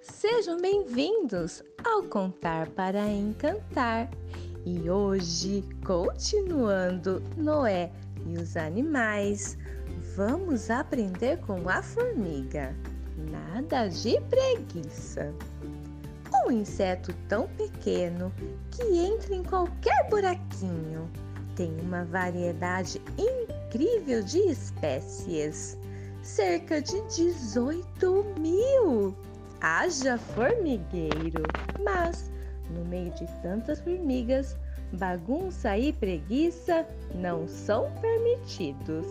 [0.00, 4.08] Sejam bem-vindos ao Contar para Encantar.
[4.64, 7.90] E hoje, continuando Noé
[8.26, 9.58] e os animais,
[10.14, 12.76] vamos aprender com a formiga.
[13.30, 15.34] Nada de preguiça.
[16.44, 18.32] Um inseto tão pequeno
[18.70, 21.10] que entra em qualquer buraquinho.
[21.56, 25.76] Tem uma variedade incrível de espécies
[26.22, 29.16] cerca de 18 mil.
[29.60, 31.42] Haja formigueiro!
[31.82, 32.30] Mas,
[32.70, 34.56] no meio de tantas formigas,
[34.92, 39.06] bagunça e preguiça não são permitidos.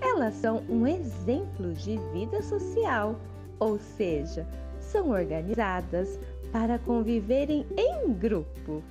[0.00, 3.18] Elas são um exemplo de vida social,
[3.58, 4.46] ou seja,
[4.78, 6.18] são organizadas
[6.52, 8.82] para conviverem em grupo.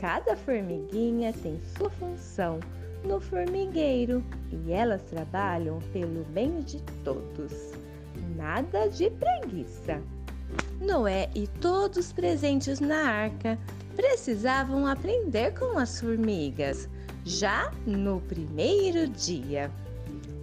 [0.00, 2.60] Cada formiguinha tem sua função
[3.04, 7.77] no formigueiro e elas trabalham pelo bem de todos.
[8.48, 10.02] Nada de preguiça.
[10.80, 13.58] Noé e todos presentes na arca
[13.94, 16.88] precisavam aprender com as formigas
[17.26, 19.70] já no primeiro dia.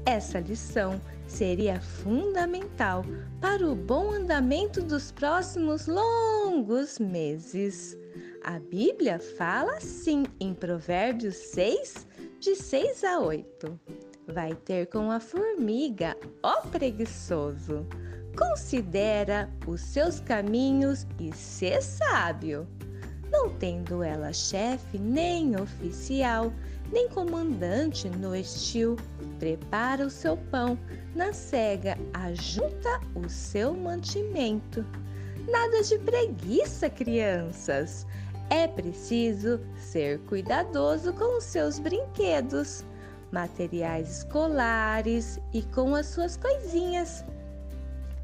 [0.06, 3.03] Essa lição seria fundamental
[3.42, 7.98] para o bom andamento dos próximos longos meses.
[8.44, 12.06] A Bíblia fala assim em Provérbios 6,
[12.39, 13.80] de 6 a 8.
[14.28, 17.86] Vai ter com a formiga, ó preguiçoso.
[18.38, 22.67] Considera os seus caminhos e sê sábio.
[23.31, 26.52] Não tendo ela chefe, nem oficial,
[26.92, 28.95] nem comandante no estio,
[29.39, 30.77] prepara o seu pão,
[31.16, 34.86] na cega ajunta o seu mantimento.
[35.47, 38.05] Nada de preguiça, crianças.
[38.50, 42.86] É preciso ser cuidadoso com os seus brinquedos,
[43.32, 47.23] materiais escolares e com as suas coisinhas.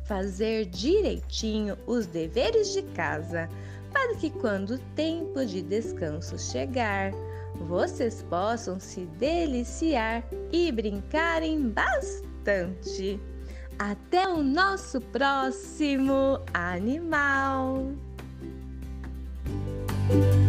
[0.04, 3.50] Fazer direitinho os deveres de casa,
[3.92, 7.12] para que quando o tempo de descanso chegar,
[7.60, 13.20] vocês possam se deliciar e brincarem bastante.
[13.78, 18.11] Até o nosso próximo animal!
[20.12, 20.41] Thank you.